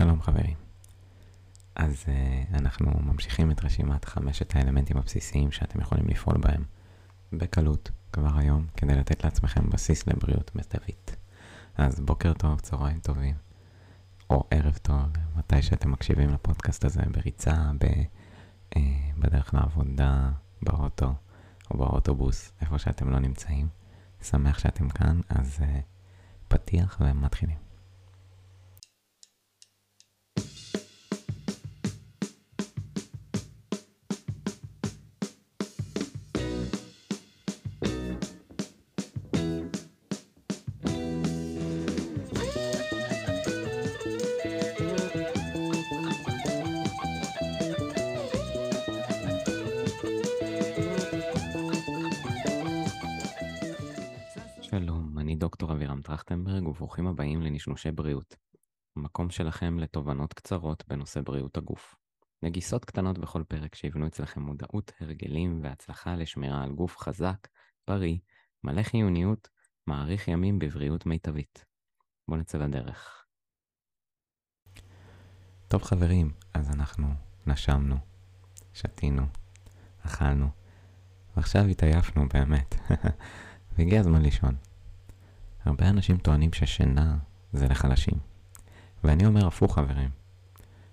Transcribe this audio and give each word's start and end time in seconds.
שלום 0.00 0.22
חברים. 0.22 0.56
אז 1.74 2.04
uh, 2.06 2.58
אנחנו 2.58 2.92
ממשיכים 3.00 3.50
את 3.50 3.64
רשימת 3.64 4.04
חמשת 4.04 4.56
האלמנטים 4.56 4.96
הבסיסיים 4.96 5.52
שאתם 5.52 5.80
יכולים 5.80 6.06
לפעול 6.08 6.36
בהם 6.38 6.64
בקלות 7.32 7.90
כבר 8.12 8.38
היום 8.38 8.66
כדי 8.76 8.94
לתת 8.94 9.24
לעצמכם 9.24 9.70
בסיס 9.70 10.06
לבריאות 10.06 10.56
מיטבית. 10.56 11.16
אז 11.76 12.00
בוקר 12.00 12.32
טוב, 12.32 12.60
צהריים 12.60 13.00
טובים, 13.00 13.34
או 14.30 14.44
ערב 14.50 14.78
טוב, 14.82 15.06
מתי 15.36 15.62
שאתם 15.62 15.90
מקשיבים 15.90 16.30
לפודקאסט 16.30 16.84
הזה, 16.84 17.02
בריצה, 17.10 17.70
ב, 17.78 17.84
uh, 18.74 18.78
בדרך 19.18 19.54
לעבודה, 19.54 20.30
באוטו 20.62 21.14
או 21.70 21.78
באוטובוס, 21.78 22.52
איפה 22.60 22.78
שאתם 22.78 23.10
לא 23.10 23.18
נמצאים. 23.18 23.68
שמח 24.22 24.58
שאתם 24.58 24.88
כאן, 24.88 25.20
אז 25.28 25.58
uh, 25.58 25.64
פתיח 26.48 27.00
ומתחילים. 27.00 27.69
שלום, 54.70 55.18
אני 55.18 55.36
דוקטור 55.36 55.72
אבירם 55.72 56.02
טרכטנברג 56.02 56.66
וברוכים 56.66 57.06
הבאים 57.06 57.42
לנשנושי 57.42 57.90
בריאות. 57.90 58.36
המקום 58.96 59.30
שלכם 59.30 59.78
לתובנות 59.78 60.32
קצרות 60.32 60.84
בנושא 60.88 61.20
בריאות 61.20 61.56
הגוף. 61.56 61.94
נגיסות 62.42 62.84
קטנות 62.84 63.18
בכל 63.18 63.42
פרק 63.48 63.74
שיבנו 63.74 64.06
אצלכם 64.06 64.42
מודעות, 64.42 64.92
הרגלים 65.00 65.60
והצלחה 65.62 66.16
לשמירה 66.16 66.62
על 66.62 66.72
גוף 66.72 66.96
חזק, 66.98 67.48
בריא, 67.88 68.16
מלא 68.64 68.82
חיוניות, 68.82 69.48
מאריך 69.86 70.28
ימים 70.28 70.58
בבריאות 70.58 71.06
מיטבית. 71.06 71.64
בואו 72.28 72.40
נצא 72.40 72.58
לדרך. 72.58 73.24
טוב 75.68 75.82
חברים, 75.82 76.32
אז 76.54 76.70
אנחנו 76.70 77.08
נשמנו, 77.46 77.96
שתינו, 78.72 79.22
אכלנו, 80.06 80.48
ועכשיו 81.36 81.64
התעייפנו 81.64 82.28
באמת. 82.28 82.74
והגיע 83.78 84.00
הזמן 84.00 84.22
לישון. 84.22 84.69
הרבה 85.64 85.88
אנשים 85.88 86.18
טוענים 86.18 86.52
ששינה 86.52 87.16
זה 87.52 87.68
לחלשים. 87.68 88.14
ואני 89.04 89.26
אומר 89.26 89.46
הפוך 89.46 89.74
חברים. 89.74 90.10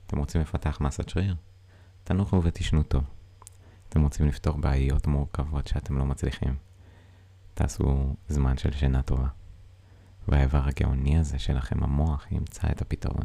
אתם 0.07 0.17
רוצים 0.17 0.41
לפתח 0.41 0.77
מסת 0.81 1.09
שריר? 1.09 1.35
תנוחו 2.03 2.43
ותשנו 2.43 2.83
טוב. 2.83 3.03
אתם 3.89 4.01
רוצים 4.01 4.27
לפתור 4.27 4.57
בעיות 4.57 5.07
מורכבות 5.07 5.67
שאתם 5.67 5.97
לא 5.97 6.05
מצליחים? 6.05 6.55
תעשו 7.53 8.15
זמן 8.27 8.57
של 8.57 8.71
שינה 8.71 9.01
טובה. 9.01 9.27
והאיבר 10.27 10.61
הגאוני 10.67 11.17
הזה 11.17 11.39
שלכם, 11.39 11.83
המוח, 11.83 12.31
ימצא 12.31 12.67
את 12.71 12.81
הפתרון. 12.81 13.23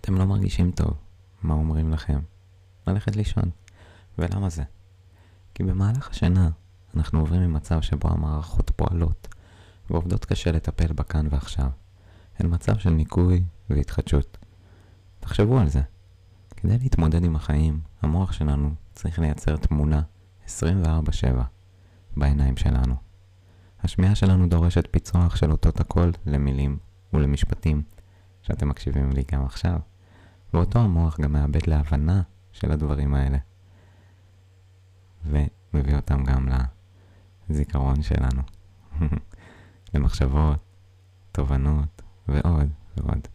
אתם 0.00 0.14
לא 0.14 0.24
מרגישים 0.24 0.70
טוב, 0.70 0.94
מה 1.42 1.54
אומרים 1.54 1.92
לכם? 1.92 2.20
ללכת 2.86 3.16
לישון. 3.16 3.50
ולמה 4.18 4.48
זה? 4.48 4.62
כי 5.54 5.62
במהלך 5.62 6.10
השינה 6.10 6.50
אנחנו 6.96 7.20
עוברים 7.20 7.40
ממצב 7.42 7.80
שבו 7.80 8.08
המערכות 8.08 8.70
פועלות 8.76 9.28
ועובדות 9.90 10.24
קשה 10.24 10.52
לטפל 10.52 10.92
בכאן 10.92 11.26
ועכשיו, 11.30 11.70
אל 12.40 12.46
מצב 12.46 12.78
של 12.78 12.90
ניקוי 12.90 13.44
והתחדשות. 13.70 14.38
תחשבו 15.20 15.58
על 15.58 15.68
זה. 15.68 15.80
כדי 16.56 16.78
להתמודד 16.78 17.24
עם 17.24 17.36
החיים, 17.36 17.80
המוח 18.02 18.32
שלנו 18.32 18.70
צריך 18.92 19.18
לייצר 19.18 19.56
תמונה 19.56 20.02
24/7 20.46 20.48
בעיניים 22.16 22.56
שלנו. 22.56 22.94
השמיעה 23.82 24.14
שלנו 24.14 24.48
דורשת 24.48 24.88
פיצוח 24.90 25.36
של 25.36 25.52
אותות 25.52 25.80
הקול 25.80 26.12
למילים 26.26 26.78
ולמשפטים 27.12 27.82
שאתם 28.42 28.68
מקשיבים 28.68 29.10
לי 29.10 29.22
גם 29.32 29.44
עכשיו, 29.44 29.78
ואותו 30.54 30.78
המוח 30.78 31.20
גם 31.20 31.32
מאבד 31.32 31.66
להבנה 31.66 32.22
של 32.52 32.72
הדברים 32.72 33.14
האלה. 33.14 33.38
ומביא 35.24 35.96
אותם 35.96 36.24
גם 36.24 36.48
לזיכרון 37.48 38.02
שלנו, 38.02 38.42
למחשבות, 39.94 40.58
תובנות 41.32 42.02
ועוד 42.28 42.68
ועוד. 42.96 43.28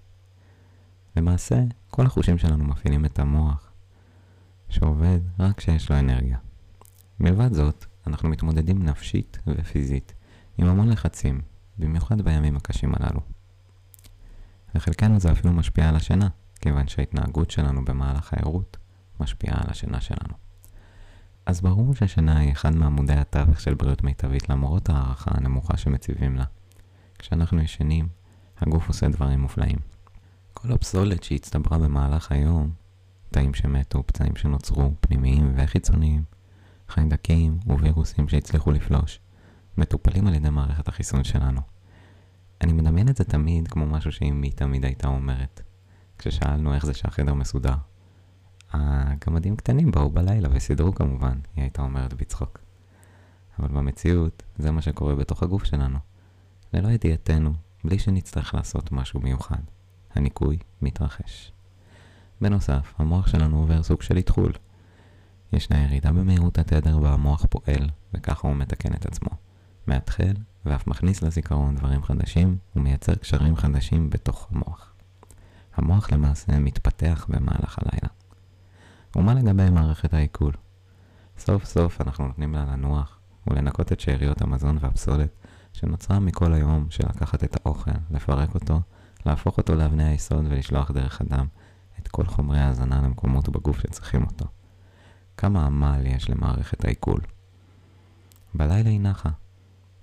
למעשה, 1.16 1.64
כל 1.90 2.06
החושים 2.06 2.38
שלנו 2.38 2.64
מפעילים 2.64 3.06
את 3.06 3.20
המוח, 3.20 3.72
שעובד 4.70 5.20
רק 5.40 5.58
כשיש 5.58 5.92
לו 5.92 6.00
אנרגיה. 6.00 6.38
מלבד 7.20 7.54
זאת, 7.54 7.86
אנחנו 8.08 8.30
מתמודדים 8.30 8.84
נפשית 8.84 9.40
ופיזית 9.48 10.14
עם 10.58 10.68
המון 10.68 10.90
לחצים, 10.90 11.42
במיוחד 11.78 12.22
בימים 12.22 12.56
הקשים 12.56 12.94
הללו. 12.96 13.20
לחלקנו 14.76 15.20
זה 15.20 15.32
אפילו 15.32 15.54
משפיע 15.54 15.90
על 15.90 15.96
השינה, 15.96 16.28
כיוון 16.62 16.88
שההתנהגות 16.88 17.52
שלנו 17.52 17.86
במהלך 17.86 18.34
הערות 18.34 18.78
משפיעה 19.20 19.58
על 19.64 19.70
השינה 19.70 20.02
שלנו. 20.02 20.45
אז 21.46 21.62
ברור 21.62 21.96
ששינה 21.96 22.38
היא 22.38 22.52
אחד 22.52 22.76
מעמודי 22.76 23.14
התווך 23.14 23.62
של 23.62 23.74
בריאות 23.74 24.04
מיטבית 24.04 24.50
למרות 24.50 24.90
הערכה 24.90 25.32
הנמוכה 25.34 25.78
שמציבים 25.78 26.36
לה. 26.36 26.46
כשאנחנו 27.20 27.62
ישנים, 27.62 28.08
הגוף 28.58 28.88
עושה 28.88 29.10
דברים 29.10 29.40
מופלאים. 29.40 29.78
כל 30.54 30.72
הפסולת 30.72 31.24
שהצטברה 31.24 31.78
במהלך 31.78 32.32
היום, 32.32 32.72
תאים 33.32 33.54
שמתו, 33.54 34.04
פצעים 34.06 34.36
שנוצרו, 34.36 34.92
פנימיים 35.00 35.54
וחיצוניים, 35.56 36.24
חיידקים 36.90 37.60
ווירוסים 37.66 38.30
שהצליחו 38.30 38.72
לפלוש, 38.72 39.20
מטופלים 39.78 40.28
על 40.28 40.34
ידי 40.34 40.50
מערכת 40.50 40.88
החיסון 40.88 41.24
שלנו. 41.24 41.62
אני 42.62 42.74
מדמיין 42.74 43.10
את 43.10 43.18
זה 43.18 43.24
תמיד 43.24 43.68
כמו 43.68 43.86
משהו 43.86 44.12
שאמי 44.12 44.52
תמיד 44.52 44.86
הייתה 44.86 45.08
אומרת, 45.08 45.62
כששאלנו 46.18 46.74
איך 46.74 46.86
זה 46.86 46.94
שהחדר 46.94 47.34
מסודר. 47.34 47.76
הגמדים 48.76 49.56
קטנים 49.56 49.92
באו 49.92 50.10
בלילה 50.10 50.50
וסידרו 50.52 50.96
כמובן, 50.96 51.40
היא 51.56 51.62
הייתה 51.64 51.82
אומרת 51.82 52.14
בצחוק. 52.14 52.60
אבל 53.60 53.68
במציאות, 53.68 54.44
זה 54.58 54.72
מה 54.72 54.82
שקורה 54.82 55.16
בתוך 55.16 55.44
הגוף 55.44 55.64
שלנו. 55.64 56.00
ללא 56.74 56.88
ידיעתנו, 56.88 57.54
בלי 57.84 58.00
שנצטרך 58.00 58.56
לעשות 58.56 58.92
משהו 58.92 59.20
מיוחד. 59.20 59.62
הניקוי 60.16 60.58
מתרחש. 60.82 61.52
בנוסף, 62.42 62.94
המוח 62.98 63.28
שלנו 63.28 63.60
עובר 63.60 63.84
סוג 63.84 64.02
של 64.02 64.18
איתחול. 64.18 64.52
ישנה 65.54 65.84
ירידה 65.84 66.12
במהירות 66.12 66.58
התדר 66.58 67.00
בה 67.00 67.14
המוח 67.14 67.46
פועל, 67.50 67.90
וככה 68.14 68.48
הוא 68.48 68.56
מתקן 68.56 68.94
את 68.94 69.06
עצמו. 69.06 69.30
מאתחל, 69.88 70.34
ואף 70.66 70.88
מכניס 70.88 71.22
לזיכרון 71.22 71.76
דברים 71.76 72.04
חדשים, 72.04 72.58
ומייצר 72.76 73.16
קשרים 73.16 73.56
חדשים 73.56 74.10
בתוך 74.10 74.48
המוח. 74.52 74.94
המוח 75.76 76.12
למעשה 76.12 76.60
מתפתח 76.60 77.26
במהלך 77.30 77.80
הלילה. 77.80 78.10
ומה 79.16 79.34
לגבי 79.34 79.70
מערכת 79.70 80.14
העיכול? 80.14 80.54
סוף 81.38 81.66
סוף 81.66 82.02
אנחנו 82.02 82.28
נותנים 82.28 82.54
לה 82.54 82.66
לנוח 82.66 83.20
ולנקות 83.48 83.92
את 83.92 84.00
שאריות 84.00 84.42
המזון 84.42 84.78
והפסולת 84.82 85.30
שנוצרה 85.74 86.20
מכל 86.20 86.54
היום 86.54 86.88
של 86.90 87.04
לקחת 87.10 87.44
את 87.44 87.58
האוכל, 87.66 87.92
לפרק 88.12 88.56
אותו, 88.56 88.82
להפוך 89.26 89.58
אותו 89.58 89.76
לאבני 89.76 90.04
היסוד 90.04 90.46
ולשלוח 90.50 90.92
דרך 90.92 91.22
הדם 91.22 91.48
את 92.00 92.08
כל 92.08 92.26
חומרי 92.26 92.60
ההזנה 92.60 93.02
למקומות 93.02 93.50
בגוף 93.50 93.80
שצריכים 93.80 94.24
אותו. 94.24 94.46
כמה 95.38 95.66
עמל 95.66 96.02
יש 96.06 96.30
למערכת 96.30 96.86
העיכול. 96.86 97.22
בלילה 98.54 98.90
היא 98.90 99.00
נחה. 99.00 99.30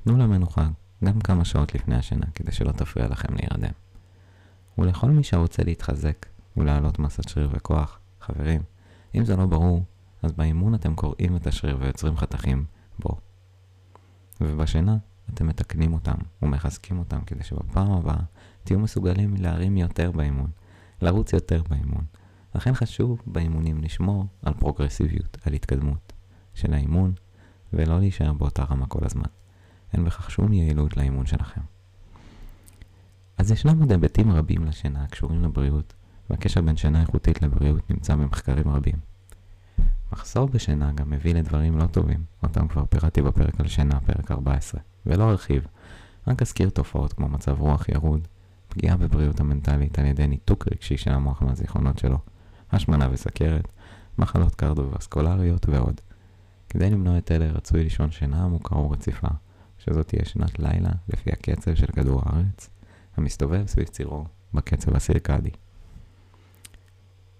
תנו 0.04 0.16
לה 0.16 0.26
מנוחה 0.26 0.68
גם 1.04 1.20
כמה 1.20 1.44
שעות 1.44 1.74
לפני 1.74 1.96
השינה 1.96 2.26
כדי 2.34 2.52
שלא 2.52 2.72
תפריע 2.72 3.08
לכם 3.08 3.34
להירדם. 3.34 3.72
ולכל 4.78 5.10
מי 5.10 5.24
שרוצה 5.24 5.62
להתחזק 5.64 6.26
ולהעלות 6.56 6.98
מסת 6.98 7.28
שריר 7.28 7.48
וכוח, 7.52 7.98
חברים, 8.20 8.62
אם 9.14 9.24
זה 9.24 9.36
לא 9.36 9.46
ברור, 9.46 9.84
אז 10.22 10.32
באימון 10.32 10.74
אתם 10.74 10.94
קוראים 10.94 11.36
את 11.36 11.46
השריר 11.46 11.76
ויוצרים 11.80 12.16
חתכים 12.16 12.64
בו. 12.98 13.16
ובשינה 14.40 14.96
אתם 15.34 15.46
מתקנים 15.46 15.94
אותם 15.94 16.14
ומחזקים 16.42 16.98
אותם 16.98 17.20
כדי 17.20 17.44
שבפעם 17.44 17.90
הבאה 17.90 18.20
תהיו 18.64 18.78
מסוגלים 18.78 19.34
להרים 19.38 19.76
יותר 19.76 20.10
באימון, 20.10 20.50
לרוץ 21.02 21.32
יותר 21.32 21.62
באימון. 21.68 22.04
לכן 22.54 22.74
חשוב 22.74 23.22
באימונים 23.26 23.82
לשמור 23.82 24.26
על 24.42 24.54
פרוגרסיביות, 24.54 25.38
על 25.44 25.52
התקדמות 25.52 26.12
של 26.54 26.74
האימון, 26.74 27.12
ולא 27.72 27.98
להישאר 27.98 28.32
באותה 28.32 28.64
רמה 28.64 28.86
כל 28.86 29.04
הזמן. 29.04 29.28
אין 29.92 30.04
בכך 30.04 30.30
שום 30.30 30.52
יעילות 30.52 30.96
לאימון 30.96 31.26
שלכם. 31.26 31.60
אז 33.38 33.50
ישנם 33.50 33.80
עוד 33.80 33.92
היבטים 33.92 34.32
רבים 34.32 34.64
לשינה 34.64 35.04
הקשורים 35.04 35.42
לבריאות, 35.42 35.94
והקשר 36.30 36.60
בין 36.60 36.76
שינה 36.76 37.00
איכותית 37.00 37.42
לבריאות 37.42 37.90
נמצא 37.90 38.14
במחקרים 38.14 38.68
רבים. 38.68 38.96
מחסור 40.12 40.48
בשינה 40.48 40.92
גם 40.92 41.10
מביא 41.10 41.34
לדברים 41.34 41.78
לא 41.78 41.86
טובים, 41.86 42.24
אותם 42.42 42.68
כבר 42.68 42.84
פירטתי 42.84 43.22
בפרק 43.22 43.60
על 43.60 43.68
שינה, 43.68 44.00
פרק 44.00 44.30
14, 44.30 44.80
ולא 45.06 45.30
ארחיב, 45.30 45.66
רק 46.26 46.42
אזכיר 46.42 46.70
תופעות 46.70 47.12
כמו 47.12 47.28
מצב 47.28 47.60
רוח 47.60 47.88
ירוד, 47.88 48.28
פגיעה 48.68 48.96
בבריאות 48.96 49.40
המנטלית 49.40 49.98
על 49.98 50.04
ידי 50.04 50.26
ניתוק 50.26 50.68
רגשי 50.72 50.96
של 50.96 51.10
המוח 51.10 51.42
מהזיכרונות 51.42 51.98
שלו, 51.98 52.18
השמנה 52.72 53.08
וסכרת, 53.12 53.68
מחלות 54.18 54.54
קרדו-וסקולריות 54.54 55.68
ועוד. 55.68 56.00
כדי 56.68 56.90
למנוע 56.90 57.18
את 57.18 57.32
אלה 57.32 57.46
רצוי 57.46 57.84
לישון 57.84 58.10
שינה 58.10 58.44
עמוקה 58.44 58.76
ורציפה, 58.76 59.28
שזאת 59.78 60.08
תהיה 60.08 60.24
שנת 60.24 60.58
לילה 60.58 60.90
לפי 61.08 61.30
הקצב 61.30 61.74
של 61.74 61.86
כדור 61.86 62.22
הארץ, 62.24 62.70
המסתובב 63.16 63.66
סביב 63.66 63.88
צירו 63.88 64.24
בקצב 64.54 64.96
הסירקדי. 64.96 65.50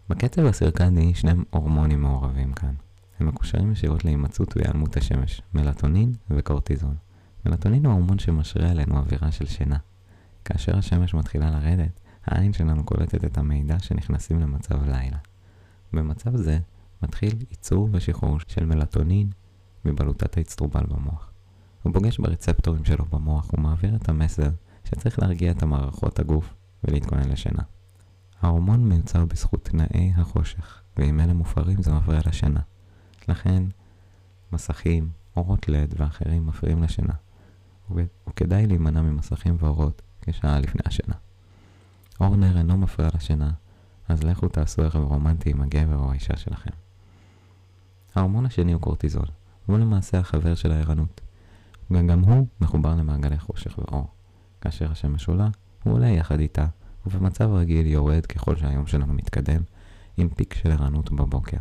בקצב 0.09 0.47
הסירקדי 0.47 1.15
שני 1.15 1.33
הורמונים 1.51 2.03
מעורבים 2.03 2.53
כאן. 2.53 2.75
הם 3.21 3.27
מקושרים 3.27 3.73
ישירות 3.73 4.05
להימצאות 4.05 4.57
והיעלמות 4.57 4.97
השמש, 4.97 5.43
מלטונין 5.55 6.13
וקורטיזון. 6.31 6.97
מלטונין 7.47 7.87
הוא 7.87 7.93
ההורמון 7.93 8.19
שמשרה 8.19 8.71
עלינו 8.71 8.97
אווירה 8.99 9.33
של 9.33 9.47
שינה. 9.47 9.77
כאשר 10.45 10.79
השמש 10.79 11.15
מתחילה 11.15 11.51
לרדת, 11.51 12.01
העין 12.27 12.53
שלנו 12.53 12.85
קולטת 12.85 13.25
את 13.25 13.39
המידע 13.39 13.79
שנכנסים 13.79 14.41
למצב 14.41 14.85
לילה. 14.85 15.19
במצב 15.93 16.37
זה 16.37 16.59
מתחיל 17.03 17.33
ייצור 17.51 17.89
ושחרור 17.93 18.39
של 18.49 18.67
מלטונין 18.67 19.31
מבלוטת 19.85 20.37
האצטרובל 20.37 20.85
במוח. 20.89 21.33
הוא 21.83 21.93
פוגש 21.93 22.19
ברצפטורים 22.19 22.85
שלו 22.85 23.05
במוח 23.05 23.55
ומעביר 23.55 23.97
את 23.97 24.09
המסר 24.09 24.49
שצריך 24.85 25.19
להרגיע 25.19 25.51
את 25.51 25.63
המערכות 25.63 26.19
הגוף 26.19 26.55
ולהתכונן 26.85 27.29
לשינה. 27.29 27.63
ההורמון 28.43 28.89
מיוצר 28.89 29.25
בזכות 29.25 29.65
תנאי 29.65 30.13
החושך, 30.17 30.83
ואם 30.97 31.21
אלה 31.21 31.33
מופרים 31.33 31.83
זה 31.83 31.93
מפריע 31.93 32.21
לשינה. 32.27 32.61
לכן, 33.29 33.63
מסכים, 34.53 35.11
אורות 35.37 35.69
לד 35.69 35.95
ואחרים 35.99 36.47
מפריעים 36.47 36.83
לשינה, 36.83 37.15
וכדאי 37.91 38.67
להימנע 38.67 39.03
ממסכים 39.03 39.57
ואורות 39.59 40.03
כשעה 40.23 40.61
לפני 40.61 40.83
השינה. 40.85 41.15
אור 42.21 42.37
נר 42.37 42.59
אינו 42.59 42.77
מפריע 42.77 43.09
לשינה, 43.15 43.51
אז 44.09 44.23
לכו 44.23 44.49
תעשו 44.49 44.83
ערב 44.83 45.05
רומנטי 45.05 45.51
עם 45.51 45.63
הגבר 45.63 45.97
או 45.97 46.11
האישה 46.11 46.37
שלכם. 46.37 46.71
ההורמון 48.15 48.47
השני 48.47 48.73
הוא 48.73 48.81
קורטיזול, 48.81 49.27
והוא 49.69 49.79
למעשה 49.79 50.19
החבר 50.19 50.55
של 50.55 50.73
הערנות. 50.73 51.21
וגם 51.91 52.21
הוא 52.21 52.47
מחובר 52.61 52.95
למעגלי 52.95 53.39
חושך 53.39 53.79
ואור. 53.79 54.09
כאשר 54.61 54.93
השמש 54.93 55.29
עולה, 55.29 55.49
הוא 55.83 55.95
עולה 55.95 56.09
יחד 56.09 56.41
איתה, 56.41 56.67
ובמצב 57.07 57.51
רגיל 57.51 57.87
יורד 57.87 58.27
ככל 58.27 58.57
שהיום 58.57 58.87
שלנו 58.87 59.15
מתקדם, 59.15 59.63
עם 60.17 60.29
פיק 60.29 60.55
של 60.55 60.73
ערנות 60.73 61.13
בבוקר. 61.13 61.57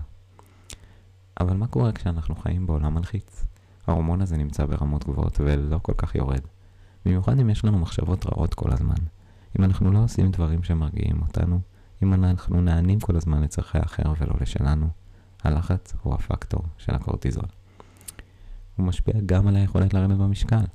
אבל 1.40 1.58
מה 1.58 1.68
קורה 1.68 1.92
כשאנחנו 1.92 2.36
חיים 2.36 2.68
בעולם 2.68 2.94
מלחיץ? 2.94 3.46
ההורמון 3.88 4.22
הזה 4.22 4.38
נמצא 4.38 4.66
ברמות 4.66 5.04
גבוהות 5.04 5.40
ולא 5.40 5.80
כל 5.82 5.94
כך 5.98 6.16
יורד. 6.16 6.42
במיוחד 7.06 7.40
אם 7.40 7.50
יש 7.50 7.66
לנו 7.66 7.80
מחשבות 7.80 8.26
רעות 8.26 8.54
כל 8.54 8.74
הזמן. 8.74 8.96
אם 9.60 9.64
אנחנו 9.64 9.92
לא 9.92 10.04
עושים 10.04 10.32
דברים 10.32 10.64
שמרגיעים 10.64 11.22
אותנו, 11.22 11.60
אם 12.04 12.14
אנחנו 12.14 12.62
נענים 12.62 13.00
כל 13.00 13.16
הזמן 13.16 13.44
לצרכי 13.44 13.78
האחר 13.78 14.14
ולא 14.20 14.34
לשלנו, 14.42 14.90
הלחץ 15.44 15.94
הוא 16.02 16.14
הפקטור 16.14 16.62
של 16.78 16.96
הקורטיזול. 16.96 17.46
הוא 18.76 18.86
משפיע 18.86 19.14
גם 19.26 19.48
על 19.48 19.56
היכולת 19.56 19.94
לרדת 19.94 20.18
במשקל, 20.18 20.66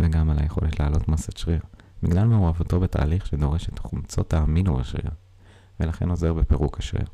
וגם 0.00 0.30
על 0.30 0.38
היכולת 0.38 0.80
להעלות 0.80 1.08
מסת 1.08 1.36
שריר, 1.36 1.60
בגלל 2.02 2.26
מעורבותו 2.26 2.80
בתהליך 2.80 3.26
שדורש 3.26 3.68
את 3.68 3.78
חומצות 3.78 4.34
האמינו 4.34 4.76
בשריר, 4.76 5.10
ולכן 5.80 6.10
עוזר 6.10 6.34
בפירוק 6.34 6.78
השריר. 6.78 7.06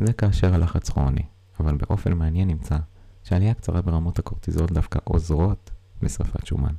זה 0.00 0.12
כאשר 0.12 0.54
הלחץ 0.54 0.90
כרוני, 0.90 1.22
אבל 1.60 1.76
באופן 1.76 2.12
מעניין 2.12 2.48
נמצא 2.48 2.76
שעלייה 3.22 3.54
קצרה 3.54 3.82
ברמות 3.82 4.18
הקורטיזול 4.18 4.66
דווקא 4.66 4.98
עוזרות 5.04 5.70
בשרפת 6.02 6.46
שומן. 6.46 6.74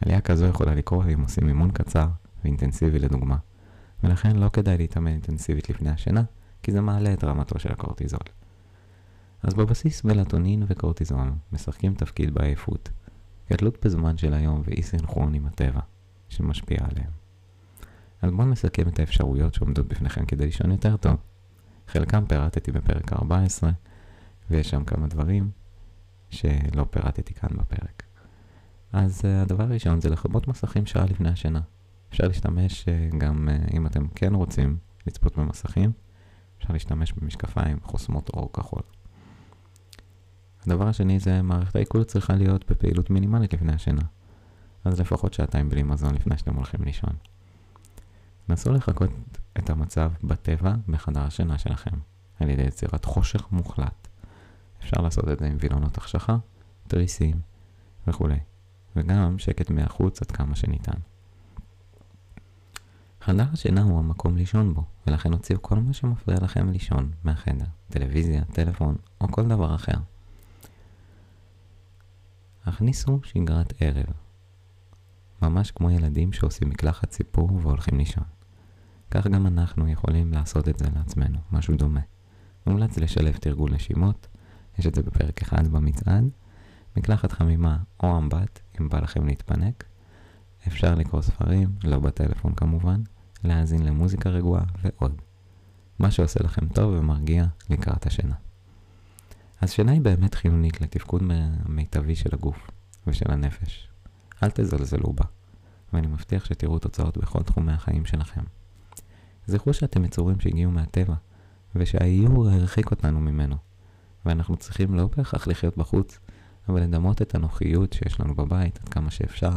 עלייה 0.00 0.20
כזו 0.20 0.46
יכולה 0.46 0.74
לקרות 0.74 1.06
אם 1.14 1.20
עושים 1.20 1.48
אימון 1.48 1.70
קצר 1.70 2.08
ואינטנסיבי 2.44 2.98
לדוגמה, 2.98 3.36
ולכן 4.04 4.36
לא 4.36 4.48
כדאי 4.48 4.78
להתאמן 4.78 5.10
אינטנסיבית 5.10 5.70
לפני 5.70 5.90
השינה, 5.90 6.22
כי 6.62 6.72
זה 6.72 6.80
מעלה 6.80 7.12
את 7.12 7.24
רמתו 7.24 7.58
של 7.58 7.72
הקורטיזול. 7.72 8.20
אז 9.42 9.54
בבסיס 9.54 10.04
מלטונין 10.04 10.64
וקורטיזול 10.66 11.32
משחקים 11.52 11.94
תפקיד 11.94 12.34
בעייפות, 12.34 12.90
כתלות 13.48 13.84
בזמן 13.84 14.16
של 14.16 14.34
היום 14.34 14.62
ואי 14.64 14.82
סינכרון 14.82 15.34
עם 15.34 15.46
הטבע, 15.46 15.80
שמשפיע 16.30 16.78
עליהם. 16.90 17.10
אז 18.22 18.30
בואו 18.30 18.46
נסכם 18.46 18.88
את 18.88 18.98
האפשרויות 18.98 19.54
שעומדות 19.54 19.88
בפניכם 19.88 20.26
כדי 20.26 20.44
לישון 20.44 20.70
יותר 20.70 20.96
טוב. 20.96 21.16
חלקם 21.88 22.26
פירטתי 22.26 22.72
בפרק 22.72 23.12
14, 23.12 23.70
ויש 24.50 24.70
שם 24.70 24.84
כמה 24.84 25.06
דברים 25.06 25.50
שלא 26.30 26.86
פירטתי 26.90 27.34
כאן 27.34 27.48
בפרק. 27.52 28.02
אז 28.92 29.20
uh, 29.20 29.42
הדבר 29.42 29.64
הראשון 29.64 30.00
זה 30.00 30.10
לכבות 30.10 30.48
מסכים 30.48 30.86
שעה 30.86 31.04
לפני 31.04 31.28
השינה. 31.28 31.60
אפשר 32.10 32.26
להשתמש 32.26 32.84
uh, 32.84 33.16
גם 33.16 33.48
uh, 33.48 33.76
אם 33.76 33.86
אתם 33.86 34.08
כן 34.08 34.34
רוצים 34.34 34.76
לצפות 35.06 35.38
במסכים, 35.38 35.92
אפשר 36.58 36.72
להשתמש 36.72 37.12
במשקפיים 37.12 37.78
חוסמות 37.82 38.28
אור 38.28 38.52
כחול. 38.52 38.82
הדבר 40.66 40.88
השני 40.88 41.18
זה 41.18 41.42
מערכת 41.42 41.76
העיכול 41.76 42.04
צריכה 42.04 42.34
להיות 42.34 42.70
בפעילות 42.70 43.10
מינימלית 43.10 43.54
לפני 43.54 43.72
השינה. 43.72 44.02
אז 44.84 45.00
לפחות 45.00 45.34
שעתיים 45.34 45.68
בלי 45.68 45.82
מזון 45.82 46.14
לפני 46.14 46.38
שאתם 46.38 46.54
הולכים 46.54 46.84
לישון. 46.84 47.12
נסו 48.48 48.72
לחכות 48.72 49.10
את 49.58 49.70
המצב 49.70 50.12
בטבע 50.24 50.74
בחדר 50.88 51.20
השינה 51.20 51.58
שלכם, 51.58 51.96
על 52.40 52.50
ידי 52.50 52.62
יצירת 52.62 53.04
חושך 53.04 53.52
מוחלט. 53.52 54.08
אפשר 54.80 55.00
לעשות 55.00 55.28
את 55.28 55.38
זה 55.38 55.46
עם 55.46 55.56
וילונות 55.60 55.98
החשכה, 55.98 56.36
תריסים 56.88 57.40
וכולי, 58.06 58.38
וגם 58.96 59.38
שקט 59.38 59.70
מהחוץ 59.70 60.22
עד 60.22 60.30
כמה 60.30 60.56
שניתן. 60.56 60.98
חדר 63.20 63.44
השינה 63.52 63.82
הוא 63.82 63.98
המקום 63.98 64.36
לישון 64.36 64.74
בו, 64.74 64.84
ולכן 65.06 65.32
הוציאו 65.32 65.62
כל 65.62 65.78
מה 65.78 65.92
שמפריע 65.92 66.38
לכם 66.42 66.70
לישון 66.70 67.10
מהחדר, 67.24 67.64
טלוויזיה, 67.88 68.44
טלפון 68.44 68.96
או 69.20 69.28
כל 69.28 69.48
דבר 69.48 69.74
אחר. 69.74 69.96
הכניסו 72.66 73.20
שגרת 73.24 73.72
ערב, 73.80 74.12
ממש 75.42 75.70
כמו 75.70 75.90
ילדים 75.90 76.32
שעושים 76.32 76.68
מקלחת 76.68 77.12
סיפור 77.12 77.52
והולכים 77.52 77.98
לישון. 77.98 78.24
כך 79.10 79.26
גם 79.26 79.46
אנחנו 79.46 79.88
יכולים 79.88 80.32
לעשות 80.32 80.68
את 80.68 80.78
זה 80.78 80.86
לעצמנו, 80.96 81.38
משהו 81.52 81.76
דומה. 81.76 82.00
מומלץ 82.66 82.98
לשלב 82.98 83.36
תרגול 83.36 83.74
נשימות, 83.74 84.26
יש 84.78 84.86
את 84.86 84.94
זה 84.94 85.02
בפרק 85.02 85.42
אחד 85.42 85.68
במצעד, 85.68 86.24
מקלחת 86.96 87.32
חמימה 87.32 87.76
או 88.02 88.18
אמבט, 88.18 88.60
אם 88.80 88.88
בא 88.88 89.00
לכם 89.00 89.26
להתפנק. 89.26 89.84
אפשר 90.66 90.94
לקרוא 90.94 91.22
ספרים, 91.22 91.68
לא 91.84 91.98
בטלפון 91.98 92.54
כמובן, 92.54 93.02
להאזין 93.44 93.86
למוזיקה 93.86 94.30
רגועה 94.30 94.64
ועוד. 94.82 95.22
מה 95.98 96.10
שעושה 96.10 96.40
לכם 96.44 96.68
טוב 96.68 96.94
ומרגיע 96.98 97.44
לקראת 97.70 98.06
השינה. 98.06 98.34
אז 99.60 99.70
שינה 99.70 99.92
היא 99.92 100.00
באמת 100.00 100.34
חיונית 100.34 100.80
לתפקוד 100.80 101.22
מיטבי 101.68 102.16
של 102.16 102.30
הגוף 102.32 102.70
ושל 103.06 103.30
הנפש. 103.30 103.88
אל 104.42 104.50
תזלזלו 104.50 105.12
בה, 105.12 105.24
ואני 105.92 106.06
מבטיח 106.06 106.44
שתראו 106.44 106.78
תוצאות 106.78 107.18
בכל 107.18 107.42
תחומי 107.42 107.72
החיים 107.72 108.04
שלכם. 108.04 108.42
זכרו 109.46 109.74
שאתם 109.74 110.04
יצורים 110.04 110.40
שהגיעו 110.40 110.70
מהטבע, 110.70 111.14
ושהאיור 111.74 112.48
הרחיק 112.48 112.90
אותנו 112.90 113.20
ממנו, 113.20 113.56
ואנחנו 114.26 114.56
צריכים 114.56 114.94
לא 114.94 115.08
בהכרח 115.16 115.46
לחיות 115.46 115.76
בחוץ, 115.76 116.18
אבל 116.68 116.82
לדמות 116.82 117.22
את 117.22 117.34
הנוחיות 117.34 117.92
שיש 117.92 118.20
לנו 118.20 118.34
בבית 118.34 118.78
עד 118.82 118.88
כמה 118.88 119.10
שאפשר 119.10 119.52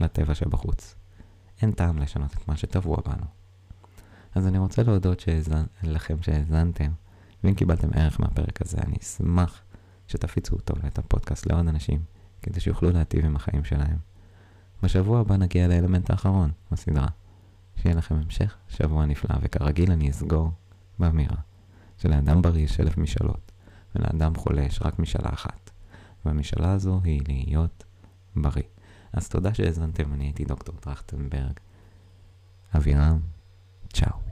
לטבע 0.00 0.34
שבחוץ. 0.34 0.94
אין 1.62 1.72
טעם 1.72 1.98
לשנות 1.98 2.32
את 2.34 2.48
מה 2.48 2.56
שטבוע 2.56 2.96
בנו. 3.06 3.26
אז 4.34 4.46
אני 4.46 4.58
רוצה 4.58 4.82
להודות 4.82 5.20
שהזנ... 5.20 5.64
לכם 5.82 6.22
שהאזנתם, 6.22 6.90
ואם 7.44 7.54
קיבלתם 7.54 7.88
ערך 7.94 8.20
מהפרק 8.20 8.62
הזה, 8.62 8.78
אני 8.78 8.96
אשמח 9.02 9.62
שתפיצו 10.08 10.56
אותו 10.56 10.74
ואת 10.82 10.98
הפודקאסט 10.98 11.46
לעוד 11.46 11.68
אנשים, 11.68 12.00
כדי 12.42 12.60
שיוכלו 12.60 12.90
להטיב 12.90 13.24
עם 13.24 13.36
החיים 13.36 13.64
שלהם. 13.64 14.09
בשבוע 14.82 15.20
הבא 15.20 15.36
נגיע 15.36 15.68
לאלמנט 15.68 16.10
האחרון 16.10 16.50
בסדרה. 16.72 17.08
שיהיה 17.76 17.96
לכם 17.96 18.14
המשך 18.14 18.56
שבוע 18.68 19.06
נפלא, 19.06 19.36
וכרגיל 19.40 19.92
אני 19.92 20.10
אסגור 20.10 20.50
באמירה 20.98 21.36
שלאדם 21.98 22.42
בריא 22.42 22.64
יש 22.64 22.80
אלף 22.80 22.98
משאלות, 22.98 23.52
ולאדם 23.94 24.34
חולה 24.34 24.62
יש 24.62 24.82
רק 24.82 24.98
משאלה 24.98 25.30
אחת, 25.32 25.70
והמשאלה 26.24 26.72
הזו 26.72 27.00
היא 27.04 27.22
להיות 27.26 27.84
בריא. 28.36 28.62
אז 29.12 29.28
תודה 29.28 29.54
שהאזנתם, 29.54 30.12
אני 30.12 30.24
הייתי 30.24 30.44
דוקטור 30.44 30.74
טרכטנברג. 30.80 31.52
אבירם, 32.76 33.18
צ'או. 33.92 34.29